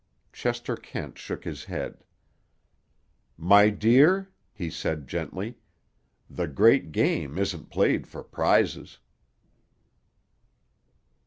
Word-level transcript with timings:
Chester 0.33 0.75
Kent 0.75 1.19
shook 1.19 1.43
his 1.43 1.65
head. 1.65 2.03
"My 3.37 3.69
dear," 3.69 4.31
he 4.51 4.67
said 4.67 5.07
gently, 5.07 5.57
"the 6.27 6.47
great 6.47 6.91
game 6.91 7.37
isn't 7.37 7.69
played 7.69 8.07
for 8.07 8.23
prizes." 8.23 8.97